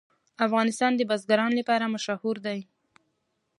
[0.45, 2.59] افغانستان د بزګان لپاره مشهور دی.